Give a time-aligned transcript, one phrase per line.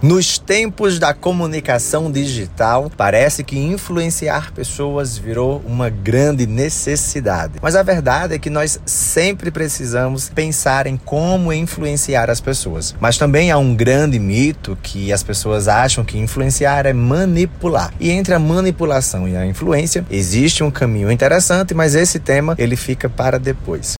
[0.00, 7.54] Nos tempos da comunicação digital, parece que influenciar pessoas virou uma grande necessidade.
[7.60, 12.94] Mas a verdade é que nós sempre precisamos pensar em como influenciar as pessoas.
[13.00, 17.92] Mas também há um grande mito que as pessoas acham que influenciar é manipular.
[17.98, 22.76] E entre a manipulação e a influência existe um caminho interessante, mas esse tema ele
[22.76, 23.97] fica para depois.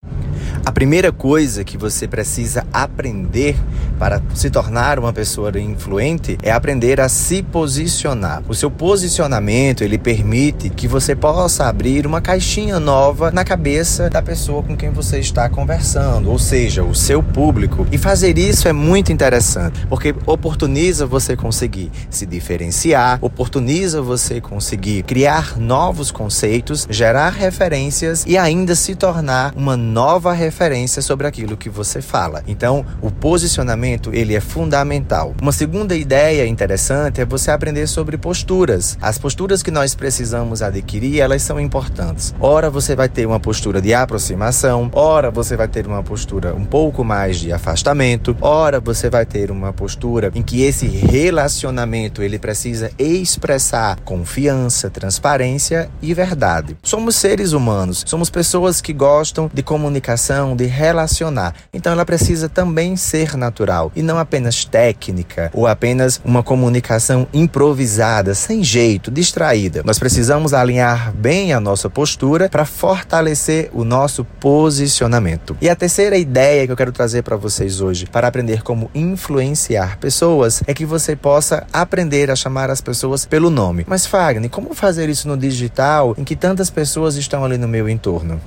[0.69, 3.57] A primeira coisa que você precisa aprender
[3.99, 8.43] para se tornar uma pessoa influente é aprender a se posicionar.
[8.47, 14.21] O seu posicionamento, ele permite que você possa abrir uma caixinha nova na cabeça da
[14.21, 17.87] pessoa com quem você está conversando, ou seja, o seu público.
[17.91, 25.03] E fazer isso é muito interessante, porque oportuniza você conseguir se diferenciar, oportuniza você conseguir
[25.05, 30.58] criar novos conceitos, gerar referências e ainda se tornar uma nova referência
[31.01, 32.43] sobre aquilo que você fala.
[32.47, 35.35] Então, o posicionamento ele é fundamental.
[35.41, 38.99] Uma segunda ideia interessante é você aprender sobre posturas.
[39.01, 42.35] As posturas que nós precisamos adquirir, elas são importantes.
[42.41, 46.65] Ora você vai ter uma postura de aproximação, ora você vai ter uma postura um
[46.65, 52.39] pouco mais de afastamento, ora você vai ter uma postura em que esse relacionamento ele
[52.39, 56.77] precisa expressar confiança, transparência e verdade.
[56.83, 61.55] Somos seres humanos, somos pessoas que gostam de comunicação de relacionar.
[61.73, 68.35] Então ela precisa também ser natural e não apenas técnica ou apenas uma comunicação improvisada,
[68.35, 69.83] sem jeito, distraída.
[69.85, 75.57] Nós precisamos alinhar bem a nossa postura para fortalecer o nosso posicionamento.
[75.61, 79.99] E a terceira ideia que eu quero trazer para vocês hoje, para aprender como influenciar
[79.99, 83.85] pessoas, é que você possa aprender a chamar as pessoas pelo nome.
[83.87, 87.89] Mas Fagner, como fazer isso no digital em que tantas pessoas estão ali no meu
[87.89, 88.41] entorno?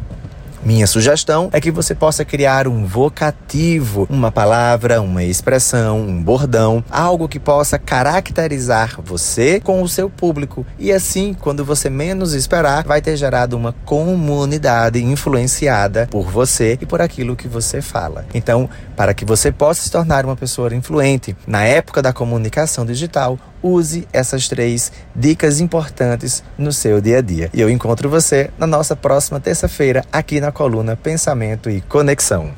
[0.64, 6.84] Minha sugestão é que você possa criar um vocativo, uma palavra, uma expressão, um bordão,
[6.92, 10.64] algo que possa caracterizar você com o seu público.
[10.78, 16.85] E assim, quando você menos esperar, vai ter gerado uma comunidade influenciada por você e
[16.85, 18.25] por aquilo que você fala.
[18.31, 23.40] Então, para que você possa se tornar uma pessoa influente na época da comunicação digital,
[23.61, 27.49] use essas três dicas importantes no seu dia a dia.
[27.53, 32.49] E eu encontro você na nossa próxima terça-feira aqui na coluna Pensamento e Conexão.